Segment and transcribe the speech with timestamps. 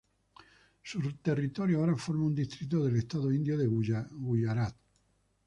[0.81, 4.75] Su territorio ahora forma un distrito del estado indio de Guyarat.